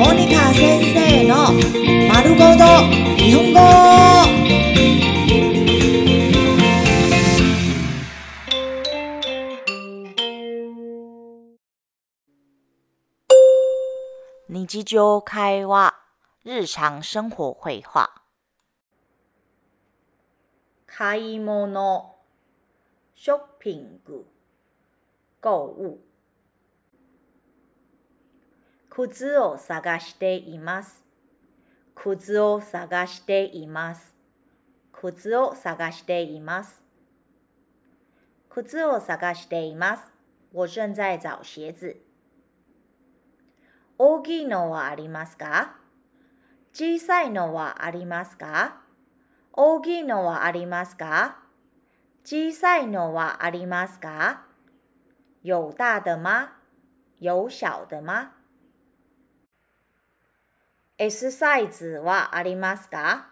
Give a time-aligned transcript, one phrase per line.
[0.00, 1.52] モニカ先生の
[2.08, 2.64] 丸ごと
[3.16, 3.60] 日本語
[14.48, 15.94] 日常会話
[16.44, 18.10] 日常生活会話
[20.86, 22.16] 買い物
[23.14, 24.26] ショッピング
[25.42, 25.98] 購物
[28.93, 31.01] 靴を探しています。
[31.95, 34.13] 靴を探しています。
[34.91, 36.83] 靴を探しています。
[38.49, 40.03] 靴を探しています。
[40.51, 42.01] 我正在找鞋子。
[43.97, 45.77] 大きいのはありますか？
[46.73, 48.81] 小さいのはありますか？
[49.53, 51.37] 大きいのはありますか？
[52.25, 54.41] 小さいのはありますか？
[55.43, 56.49] 有大的吗？
[57.19, 58.40] 有小的吗？
[61.01, 63.25] ?S サイズはありますか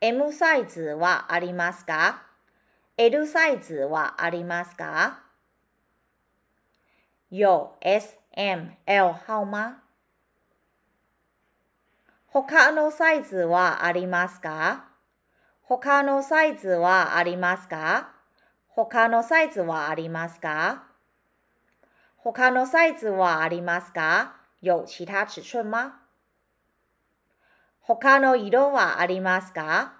[0.00, 2.22] ?M サイズはありますか
[2.96, 5.18] ?L サイズはありますか？
[7.30, 9.82] 有 S、M、L 号吗
[12.28, 14.84] 他のサイズはありますか？
[15.62, 18.12] 他のサイズはありますか？
[18.68, 20.84] 他のサイズはありますか？
[22.18, 24.36] 他のサイズはありますか？
[24.60, 26.03] 有其他尺寸吗？
[27.86, 29.92] 他の色はありますか？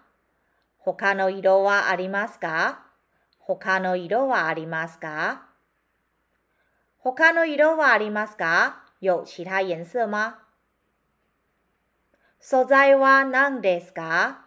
[0.78, 2.80] 他の色はありますか？
[3.38, 5.42] 他の色はありますか？
[6.96, 8.86] 他の色はありますか？
[9.00, 10.36] 有其他颜色吗？
[12.40, 14.46] 素材は何ですか？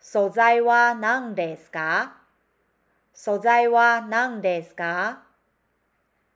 [0.00, 2.16] 素材は何ですか？
[3.12, 5.22] 素材は何ですか？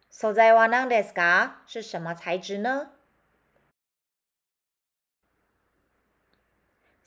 [0.09, 1.63] 素材は何ですか？
[1.67, 2.93] 是什么材质呢？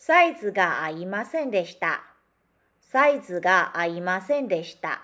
[0.08, 2.04] サイズが合いませんでした。
[2.80, 5.02] サイズが合いませんでした。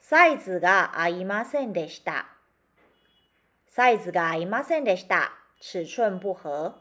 [0.00, 2.26] サイズが合いませんでした。
[3.68, 5.32] サイズが合いませんでした。
[5.62, 6.74] 尺寸不合。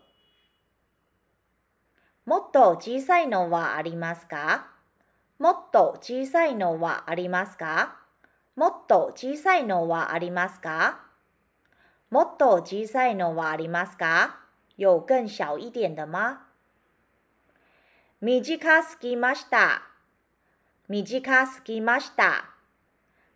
[2.26, 4.68] もっと小さいのはありますか？
[5.40, 7.96] もっと小さいのはありますか？
[8.58, 11.00] もっと小さいのはありますか？
[12.10, 14.36] もっと小さいのはありますか？
[14.76, 16.51] 有更小一点的吗？
[18.24, 19.82] 短すぎました。
[20.88, 22.52] 短すぎました。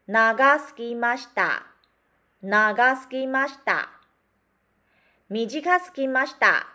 [0.05, 1.65] 長すぎました。
[2.43, 3.89] 長すぎました。
[5.27, 6.67] 短すぎました。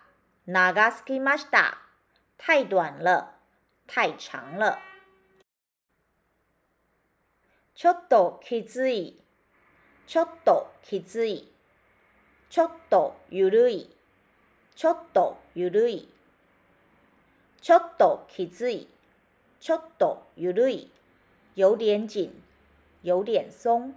[0.44, 1.78] 長すぎました。
[2.36, 3.28] 太短了。
[3.86, 4.76] 太長了。
[7.76, 9.20] ちょっときつい。
[10.08, 11.48] ちょっときつい。
[12.48, 13.88] ちょっとゆるい。
[14.74, 16.08] ちょっとゆるい。
[17.62, 18.88] ちょっときつい。
[19.60, 20.90] ちょっとゆるい。
[21.56, 22.30] 有点緊。
[23.02, 23.92] 有点鬆。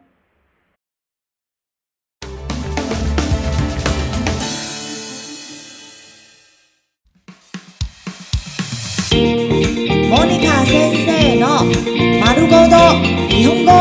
[10.09, 11.63] モニカ先生の
[12.19, 12.75] 丸ごと
[13.29, 13.71] 日本語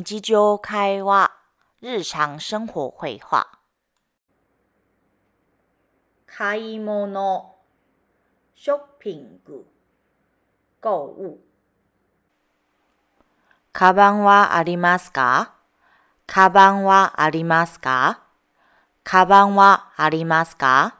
[0.00, 1.32] 日常会話
[1.80, 3.48] 日常生活会話
[6.26, 7.56] 買い物。
[8.54, 9.66] ショッピング。
[10.80, 11.40] 購物。
[13.72, 15.54] カバンはありますか？
[16.28, 18.22] カバンはありますか？
[19.02, 20.94] カバンはありますか？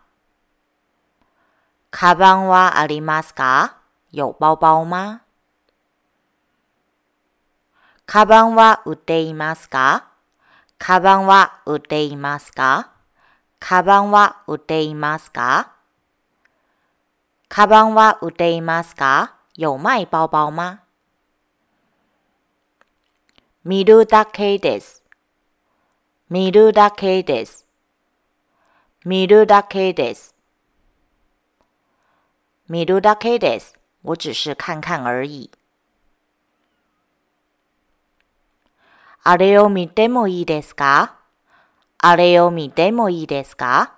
[1.93, 3.77] カバンはありますか？
[4.11, 5.21] 有包包吗？
[8.11, 10.09] カバンは売っていますか？
[10.79, 12.91] カバンは売っていますか？
[13.61, 15.73] カバンは売っていますか？
[17.51, 19.35] カバンは売っていますか？
[19.57, 20.79] 有卖包包吗？
[23.63, 25.03] 見るだけです。
[26.31, 27.67] 見るだけです。
[29.05, 30.35] 見るだけです。
[32.71, 33.77] 見るだけです。
[34.01, 35.51] 我只是看看而已。
[39.31, 41.17] あれを見てもいいですか？
[41.99, 43.93] あれを見てもいいですか？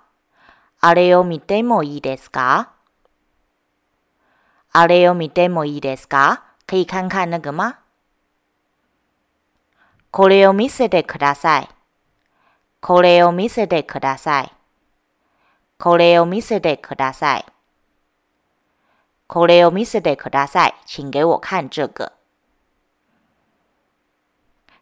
[0.81, 2.73] あれを見てもいいですか？
[4.73, 6.41] あれを見てもいいですか？
[6.67, 7.75] 可以看看那个吗？
[10.11, 11.69] これを見せてください。
[12.81, 14.51] これを見せてください。
[15.77, 17.45] これを見せてください。
[19.27, 20.73] これを見せてください。
[20.85, 22.11] 请给我看这个。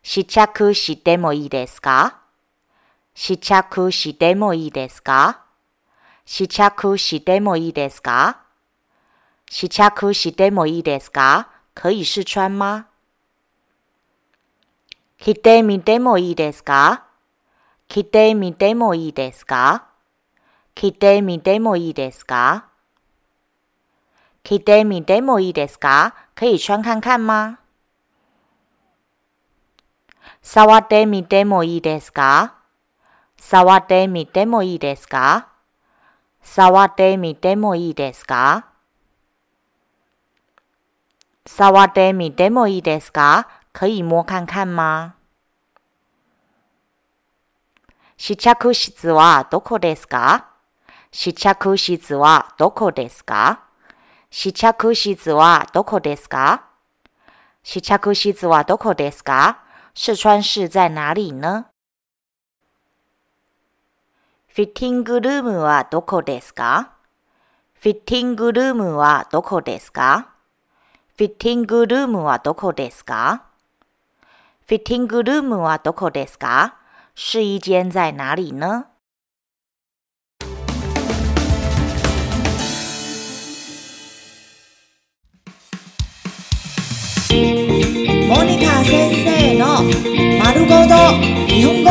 [0.01, 2.19] 試着してもいいですか？
[3.13, 5.43] 試着してもいいですか？
[6.25, 8.41] 試着してもいいですか？
[9.49, 11.49] 試着してもいいですか？
[11.75, 12.85] 可以试穿吗？
[15.17, 17.05] 着てみてもいいですか？
[17.87, 19.87] 着てみてもいいですか？
[20.75, 22.67] 着てみてもいいですか？
[24.43, 26.15] 着てみてもいいですか？
[26.35, 27.58] 可以穿看看吗？
[30.41, 32.55] 触ってみてもいいですか？
[33.37, 35.49] 触ってみてもいいですか？
[36.41, 38.65] 触ってみてもいいですか？
[41.45, 43.47] 触ってみてもいいですか？
[43.73, 45.13] 可以摸看看吗？
[48.17, 50.47] 試着室はどこですか？
[51.11, 53.63] 試着室はどこですか？
[54.29, 56.65] 試着室はどこですか？
[57.63, 59.63] 試着室はどこですか？
[60.01, 61.65] 四川市在哪里呢？
[64.47, 66.93] フィッティングルームはどこですか？
[67.73, 70.31] フィッティングルームはどこですか？
[71.17, 73.43] フィッティングルームはどこですか？
[74.65, 76.75] フィッティングルームはどこですか？
[77.13, 78.85] 试衣间在哪里呢？
[88.38, 89.82] モニカ先生の
[90.42, 90.94] 丸ごと
[91.48, 91.90] 日本語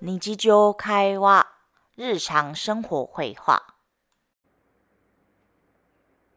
[0.00, 1.46] 日常会話
[1.96, 3.62] 日常生活会話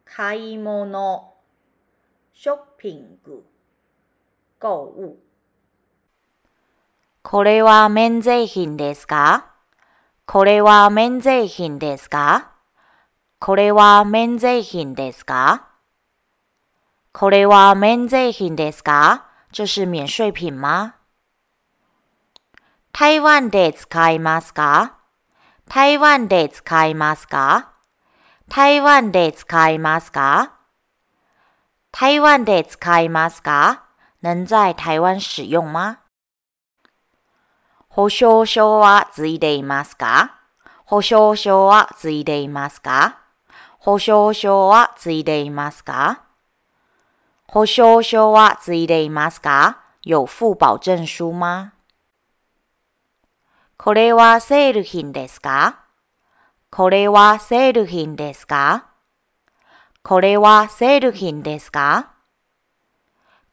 [0.05, 1.33] 買い物
[2.33, 3.45] ショッピング
[4.59, 5.17] 購物
[7.26, 9.46] これは免税品ですか？
[10.26, 12.50] これは免税品ですか？
[13.40, 15.68] これは免税品ですか？
[17.12, 19.24] これは免税品ですか？
[19.50, 20.96] 这是免税品吗？
[22.92, 24.98] 台湾で使いますか？
[25.66, 27.72] 台湾で使いますか？
[28.50, 30.52] 台湾で使いますか？
[31.90, 33.84] 台湾で使いますか？
[34.22, 36.03] 能在台湾使用吗？
[37.94, 40.40] 保証書はついていますか？
[40.84, 43.20] 保証書はついていますか？
[43.78, 46.24] 保証書はついていますか？
[47.46, 49.78] 保証書はついていますか？
[50.02, 51.70] 有付保证書吗？
[53.76, 55.84] これはセール品ですか？
[56.72, 58.88] これはセール品ですか？
[60.02, 62.10] これはセール品ですか？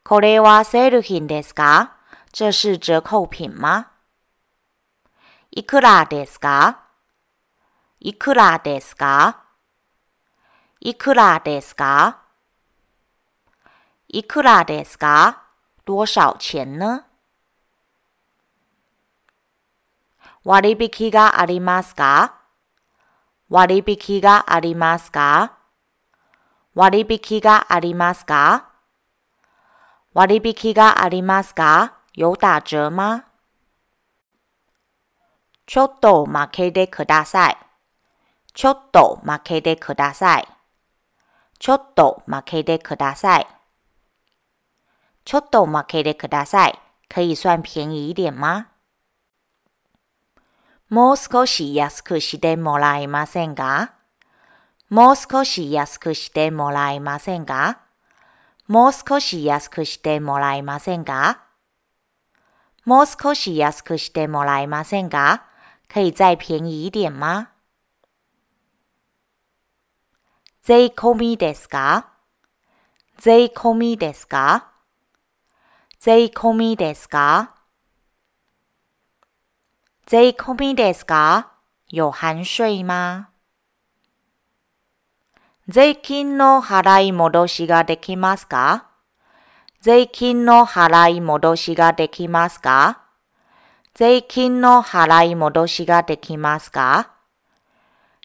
[0.02, 1.92] これはセール品ですか？
[2.32, 3.91] 这是折扣品吗？
[5.54, 6.80] いくらですか？
[8.00, 9.42] いくらですか？
[10.80, 12.22] いくらですか？
[14.08, 15.42] いくらですか？
[15.84, 17.04] 多少钱呢？
[20.42, 22.40] 割引がありますか？
[23.50, 25.58] 割引がありますか？
[26.74, 28.70] 割引がありますか？
[30.14, 31.98] 割引がありますか？
[32.14, 33.24] 有打折吗？
[35.72, 37.56] ちょっと待けてください。
[38.52, 40.46] ちょっと待けてください。
[41.58, 43.46] ちょっと待けてください。
[45.24, 46.78] ちょっと待けてください。
[47.08, 48.66] 可以算便宜一点吗？
[50.90, 53.94] もう少し安くしてもらえませんか？
[54.90, 57.80] もう少し安くしてもらえませんか？
[58.68, 61.40] もう少し安くしてもらえませんか？
[62.84, 65.46] もう少し安くしてもらえませんか？
[65.92, 67.48] 可以再便宜一点吗？
[70.62, 72.08] 税込みですか
[73.18, 74.72] 税込みですか
[75.98, 77.56] 税込みですか
[80.06, 81.52] 税込みですか
[81.88, 83.28] 有含税吗
[85.68, 88.86] 税金の払い戻しができますか
[89.82, 93.01] 税金の払い戻しができますか
[93.94, 97.10] 税金の払い戻しができますか？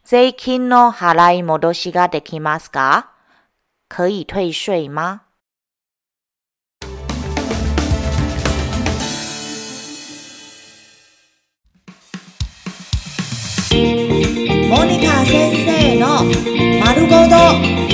[0.05, 3.11] 税金の払い戻しができますか？
[3.89, 5.23] 可以退税吗？
[14.69, 16.23] モニカ先生の
[16.85, 17.35] 丸ごと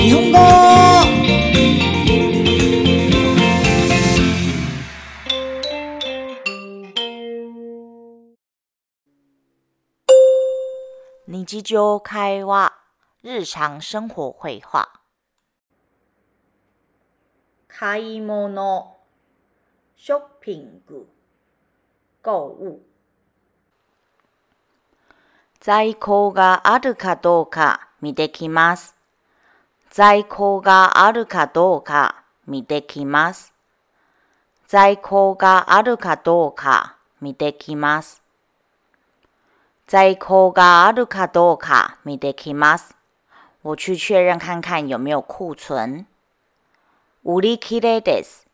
[0.00, 0.30] 日本
[0.68, 0.73] 語。
[11.46, 12.72] 日常会話、
[13.22, 14.88] 日常生活会話。
[17.68, 18.96] 買い物、
[19.94, 21.06] ショッピング、
[22.22, 22.80] 購物。
[25.60, 28.96] 在庫があるかどうか見てきます。
[29.90, 33.52] 在庫があるかどうか見てきます。
[34.66, 38.23] 在庫があるかどうか見てきます。
[39.86, 42.96] 在庫があるかどうか見てきます。
[43.62, 46.06] 我去确认看看有没有库存。
[47.22, 48.46] 売り切れです。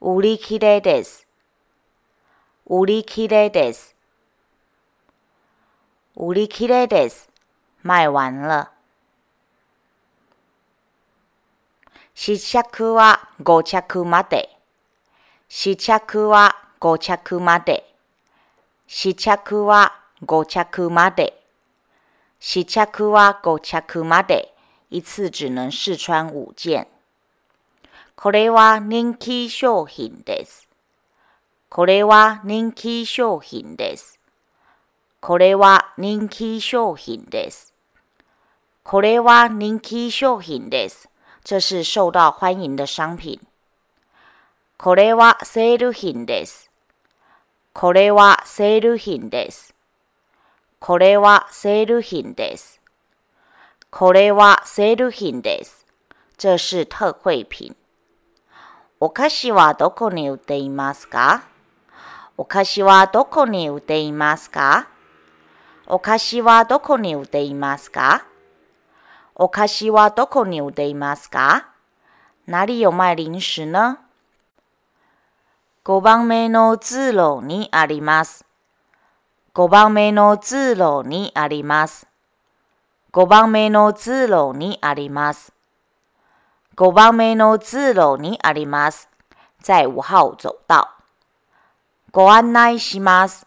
[0.00, 1.26] 売り切れです。
[2.66, 3.96] 売り切れです。
[6.16, 7.28] 売り切れです。
[7.82, 8.72] 卖完了。
[12.14, 14.48] 試着は5着まで。
[15.48, 17.87] 試着は5着まで。
[18.90, 19.92] 試着は
[20.22, 21.44] 5着まで。
[22.40, 24.54] 試着は5着まで。
[24.88, 26.88] 一次只能試穿五件。
[28.16, 30.66] これは人気商品です。
[31.68, 34.18] これは人気商品です。
[35.20, 37.74] これは人気商品です。
[38.82, 41.10] これは人気商品です。
[41.44, 43.38] 这是受到欢迎的商品。
[44.78, 46.67] これはセール品です。
[47.80, 49.72] これはセール品です。
[50.80, 52.80] これはセール品です。
[53.88, 55.86] これはセール品です。
[56.36, 57.76] 这是特惠品。
[58.98, 61.44] お菓子はどこに売っていますか？
[62.36, 64.88] お菓子はどこに売っていますか？
[65.86, 68.24] お菓子はどこに売っていますか？
[69.36, 71.68] お菓子はどこに売っていますか？
[72.44, 73.98] 哪里有卖零食呢？
[75.88, 78.44] ?5 番目の通路にあります。
[79.54, 82.06] 5番目の通路にあります。
[83.14, 85.54] 5番目の通路にあります。
[86.76, 89.08] 5番目の通路にあります。
[89.62, 90.88] 在五号走道。
[92.12, 93.46] ご案内します。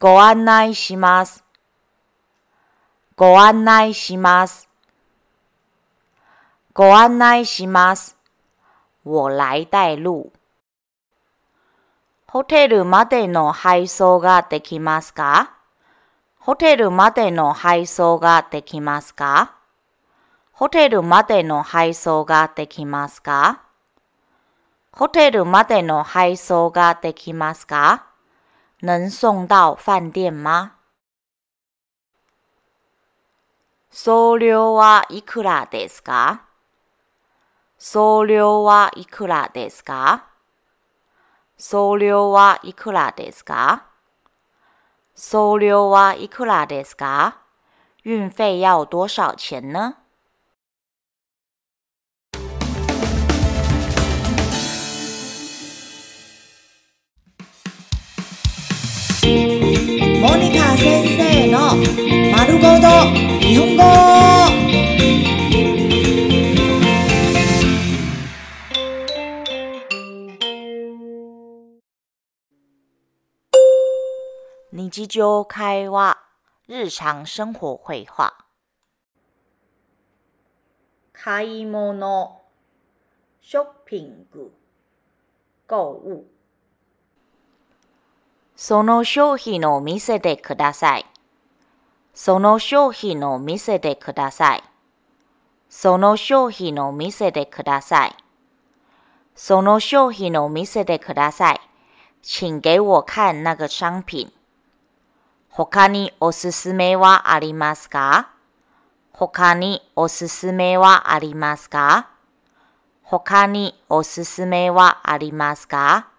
[0.00, 1.44] ご案内します。
[3.14, 4.68] ご案内します。
[6.74, 8.16] ご案内します。
[9.04, 10.32] 我来带路。
[12.30, 15.54] ホテルまでの配送ができますか？
[16.38, 19.56] ホテルまでの配送ができますか？
[20.52, 23.62] ホテルまでの配送ができますか？
[24.92, 28.04] ホテルまでの配送ができますか？
[28.82, 30.72] 能送到飯店吗？
[33.90, 36.42] 送料はいくらですか？
[37.78, 40.26] 送料はいくらですか？
[41.60, 43.86] 送料はいくらですか？
[45.16, 47.38] 送料はいくらですか？
[48.04, 49.96] 运费要多少钱呢？
[60.20, 61.74] モニカ先生の
[62.36, 62.88] 丸ごと
[63.40, 64.37] 日本語。
[74.78, 76.16] 日常会話、
[76.68, 78.32] 日常生活会話。
[81.12, 82.42] 買い物、
[83.40, 84.52] ショッピング、
[85.66, 86.24] 購物。
[88.54, 91.06] その商品を見せてください。
[92.14, 94.62] その商品を見せてください。
[95.68, 98.14] その商品を見せてください。
[99.34, 101.60] その商品を見せてください。
[102.22, 104.37] 请给我看那个商品。
[105.58, 108.30] 他におすすめはありますか？
[109.10, 112.10] 他におすすめはありますか？
[113.02, 116.10] 他におすすめはありますか？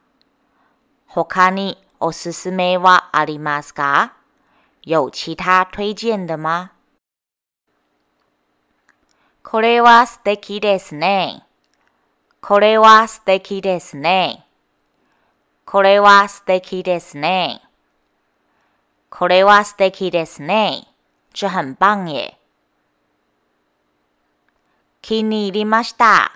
[1.08, 4.12] 他におすすめはありますか？
[4.84, 6.72] 有其他推荐的吗？
[9.42, 11.46] これは素敵ですね。
[12.42, 14.46] これは素敵ですね。
[15.64, 17.62] これは素敵ですね。
[19.10, 20.88] これは素敵ですね。
[21.34, 22.38] 这很棒耶。
[25.02, 26.32] 気に入りました。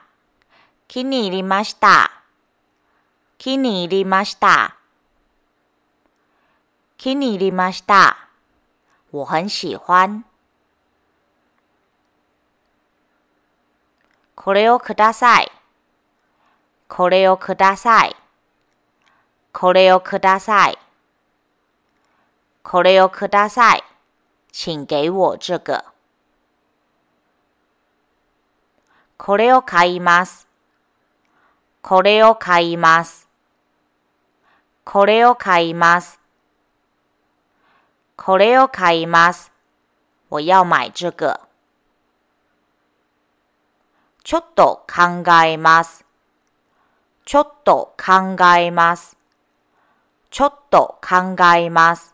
[0.88, 2.12] 気に入りました。
[3.38, 4.78] 気に入りました。
[6.98, 8.18] 気に入りました。
[9.12, 10.26] 我很喜欢。
[14.36, 15.52] これをください。
[16.88, 18.16] これをください。
[19.52, 20.78] これをください。
[22.64, 23.84] これをください。
[24.52, 25.84] 请给我这个。
[29.18, 30.48] これを買います。
[31.82, 33.28] これを買います。
[34.86, 36.20] これを買います。
[38.16, 39.52] これを買います。
[40.30, 41.42] 我要买这个。
[44.24, 46.06] ちょっと考えます。
[47.26, 49.18] ちょっと考えます。
[50.30, 52.13] ちょっと考えます。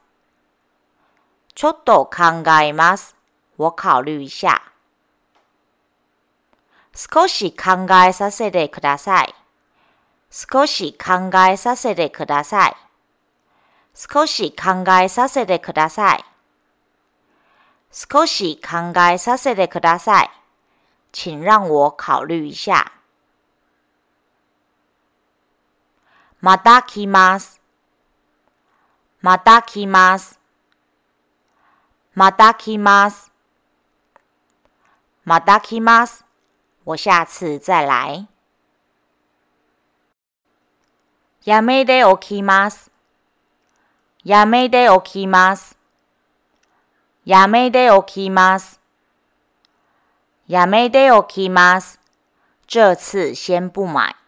[1.59, 3.17] ちょっと考えます。
[3.57, 4.61] 我考虑一下。
[6.95, 9.35] 少し考えさせてください。
[10.31, 12.75] 少し考えさせてください。
[13.93, 16.23] 少し考えさせてください。
[17.91, 20.29] 少し考えさせてください。
[21.11, 22.93] 请让我考虑一下。
[26.39, 27.59] また来ます。
[29.19, 30.38] また来ます。
[32.19, 33.31] また来ます。
[35.23, 36.25] また来ます。
[36.83, 38.27] 我下次再来。
[41.45, 42.91] やめておきます。
[44.25, 45.77] やめておきます。
[47.23, 48.81] やめておきます。
[50.45, 52.01] やめておきます。
[52.67, 54.18] 这次先不买。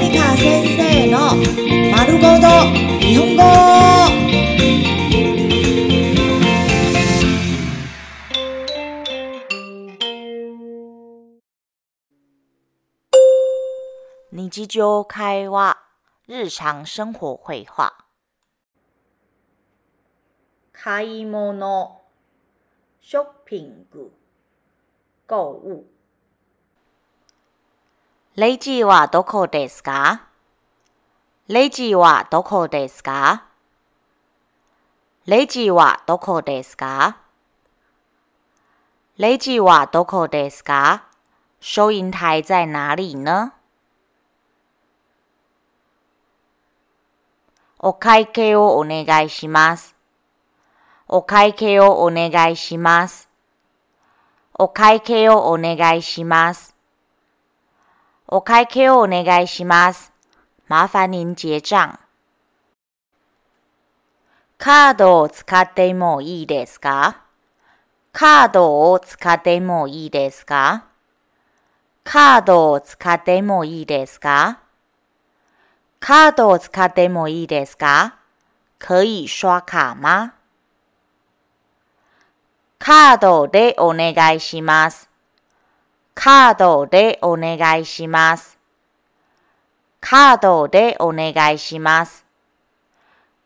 [0.00, 1.36] ニカ先生の
[1.94, 2.46] 丸ごと
[3.00, 3.42] 日本語
[14.32, 15.76] 日常会話、
[16.28, 17.92] 日常生活会話。
[20.72, 22.00] 買い物、
[23.00, 24.12] ショッピング、
[25.28, 25.89] 購物。
[28.37, 30.21] レジはどこですか？
[31.49, 33.43] レジはどこですか？
[35.25, 37.17] レジはどこですか？
[39.17, 41.03] レジはどこですか？
[41.59, 43.51] 收银台在哪里呢？
[47.79, 49.93] お会計をお願いします。
[51.09, 53.29] お会計をお願いします。
[54.53, 56.77] お会計をお願いします。
[58.33, 60.13] お会計をお願いします。
[60.69, 61.99] 麻烦您结账。
[64.57, 67.23] カードを使ってもいいですか？
[68.13, 70.85] カードを使ってもいいですか？
[72.05, 74.59] カードを使ってもいいですか？
[75.99, 78.15] カードを使ってもいいですか？
[78.79, 80.35] 可以刷卡吗？
[82.79, 85.10] カードでお願いします。
[86.13, 88.59] カードでお願いします。
[89.99, 92.25] カードでお願いします。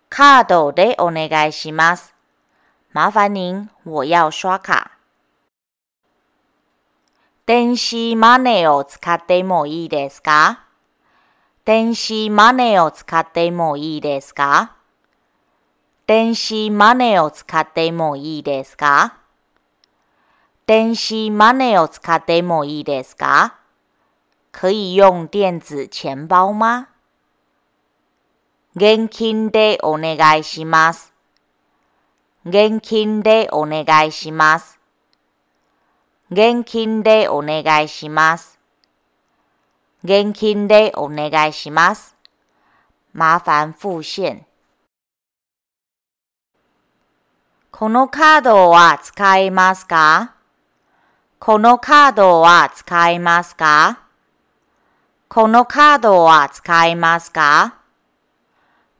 [0.09, 2.13] カードでお願いします。
[2.93, 4.91] 麻烦您，我要刷卡。
[7.45, 10.63] 電子マネーを使ってもいいですか
[11.63, 14.75] 電子マネーを使ってもいいですか
[16.07, 19.19] 電子マネーを使ってもいいですか
[20.67, 23.53] 電子マネーを使ってもいいですか？
[24.51, 26.87] 可以用電子錢包吗？
[28.75, 31.13] 現金でお願いします。
[32.45, 34.79] 現金でお願いします。
[36.31, 38.59] 現金でお願いします。
[40.03, 42.15] 現金でお願いします。
[43.15, 44.45] 麻煩付現。
[47.71, 50.34] このカードは使えますか？
[51.45, 53.99] このカードは使えますか？
[55.27, 57.75] このカードは使えますか？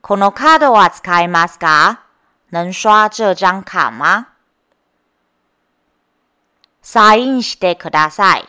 [0.04, 2.04] このカードは使えますか？
[2.52, 4.28] 能刷这張卡吗？
[6.84, 8.46] サインしてください。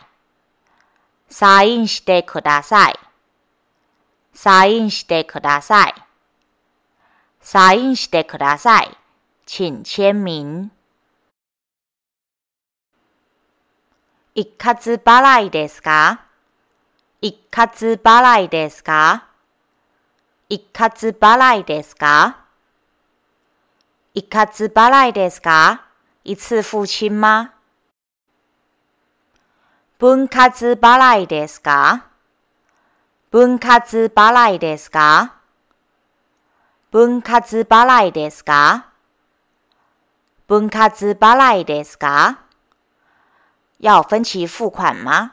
[1.27, 2.93] サインしてください。
[4.31, 5.93] サインしてください。
[7.41, 8.95] サインしてください。
[9.47, 10.76] 请签名。
[14.39, 16.21] 一括払いですか？
[17.21, 19.25] 一括払いですか？
[20.47, 22.45] 一括払いですか？
[24.13, 25.85] 一括払いですか？
[26.23, 27.55] 一次付清吗？
[29.97, 32.05] 分割払いですか？
[33.31, 35.33] 分割払いですか？
[36.91, 38.85] 分割払いですか？
[40.45, 42.43] 分割払いですか？
[43.78, 45.32] 要分期付款吗？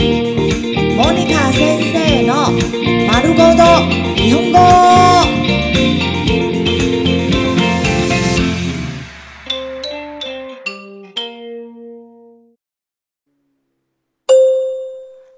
[0.00, 2.50] モニカ先生の
[3.06, 3.62] 丸ごと
[4.16, 4.58] 日本語。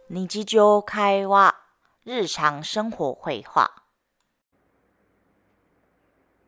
[0.08, 1.56] 日常会話、
[2.09, 3.69] 日常生活会話。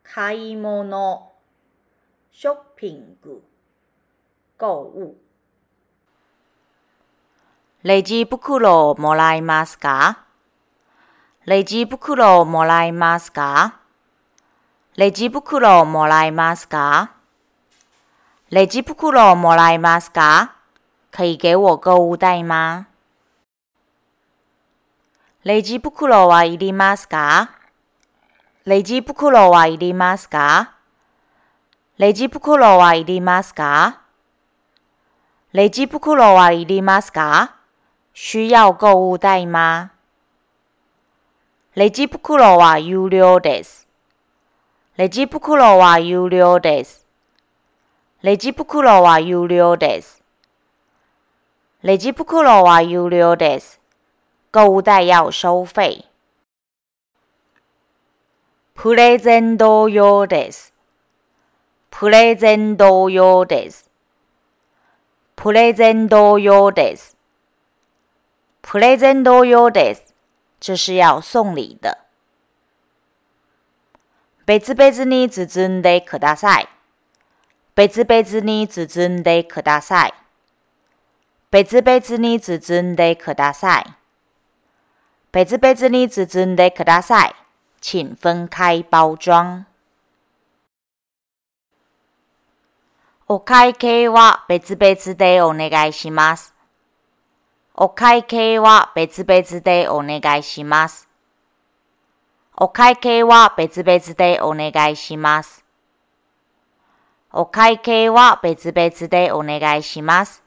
[0.02, 1.32] 買い物、
[2.32, 3.42] ショッピング、
[4.58, 5.14] 購物。
[7.82, 10.24] レジ袋もらえますか？
[11.44, 13.80] レジ袋もらえますか？
[14.96, 17.16] レジ袋もらえますか？
[18.48, 20.56] レジ袋もらえますか？
[21.10, 22.86] 可以给我购物袋吗？
[25.42, 27.52] レジ袋はいりますか？
[28.66, 30.74] レジ袋はいりますか？
[31.96, 34.02] レジ袋はいりますか？
[35.54, 37.56] レジ袋はいりますか？
[38.14, 39.92] 需要购物袋吗？
[41.74, 43.88] レジ袋は有料です。
[44.98, 47.06] レジ袋は有料です。
[48.20, 50.22] レジ袋は有料です。
[51.82, 53.79] レジ袋は有料です。
[54.52, 56.06] 购物袋要收费。
[58.74, 60.74] プレゼント用です。
[61.88, 63.88] プレゼント用です。
[65.36, 67.16] プレゼント用です。
[68.60, 70.14] プレゼント用です。
[70.58, 71.98] 这是要送礼的。
[74.46, 76.68] 別々に包んでください。
[77.76, 80.14] 別々に包んでください。
[81.52, 83.99] 別々に包んでください。
[85.32, 87.34] 別々に包んでください。
[87.80, 89.64] 请分開包装。
[93.28, 96.52] お会計は別々でお願いします。
[97.74, 101.08] お会計は別々でお願いします。
[102.56, 105.64] お会計は別々でお願いします。
[107.32, 110.42] お会計は別々でお願いします。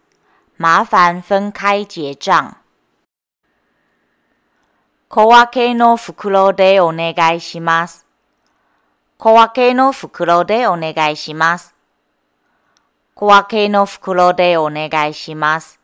[0.59, 2.62] 麻煩分開結帳。
[5.15, 8.07] 小分けの袋でお願いします。
[9.19, 11.75] 小分けの袋でお願いします。
[13.13, 15.79] 小分けの袋でお願いします。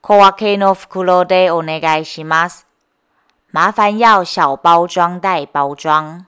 [0.00, 2.66] 小分けの袋でお願いします。
[3.52, 6.24] 麻烦要小包装袋包装。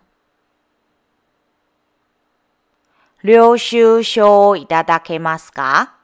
[3.25, 5.94] 領収書いただけますか？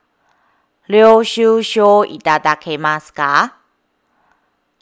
[0.88, 3.58] 領収書いただけますか？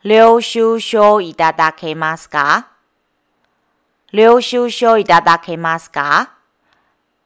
[0.05, 2.73] 領収書いただけますか
[4.13, 6.35] 領収書いただけますか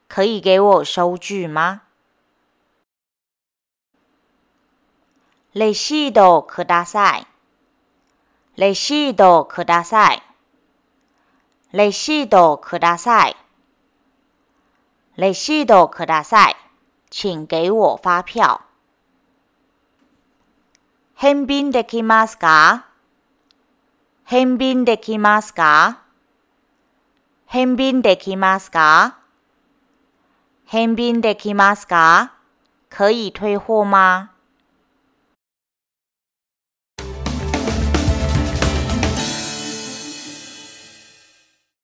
[0.08, 1.80] 可以给我收据吗？
[5.54, 7.26] レシートください。
[8.56, 10.22] レシートください。
[11.72, 13.36] レシートください。
[15.16, 16.56] レシートください。
[17.08, 18.65] 请给我发票。
[21.18, 22.88] 返品できますか？
[24.24, 26.02] 返品できますか？
[27.46, 29.16] 返品できますか？
[30.66, 32.34] 返品できますか？
[32.90, 34.32] 可以退货吗？